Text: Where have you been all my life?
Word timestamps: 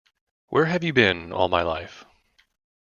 Where 0.47 0.65
have 0.65 0.83
you 0.83 0.93
been 0.93 1.31
all 1.31 1.47
my 1.47 1.61
life? 1.61 2.05